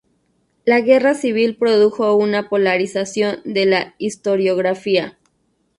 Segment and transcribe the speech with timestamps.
[0.65, 5.19] La Guerra Civil produjo una polarización de la historiografía.